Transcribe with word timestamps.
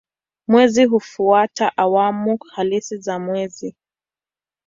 Mwezi 0.47 0.85
hufuata 0.85 1.77
awamu 1.77 2.37
halisi 2.53 2.97
za 2.97 3.19
mwezi. 3.19 3.75